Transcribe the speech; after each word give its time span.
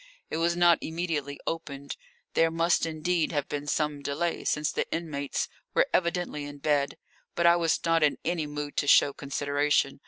It 0.31 0.37
was 0.37 0.55
not 0.55 0.79
immediately 0.81 1.39
opened. 1.45 1.95
There 2.33 2.49
must 2.49 2.87
indeed 2.87 3.31
have 3.33 3.47
been 3.47 3.67
some 3.67 4.01
delay, 4.01 4.43
since 4.45 4.71
the 4.71 4.91
inmates 4.91 5.47
were 5.75 5.85
evidently 5.93 6.43
in 6.45 6.57
bed. 6.57 6.97
But 7.35 7.45
I 7.45 7.55
was 7.55 7.79
not 7.85 8.01
in 8.01 8.17
any 8.25 8.47
mood 8.47 8.75
to 8.77 8.87
show 8.87 9.13
consideration. 9.13 9.99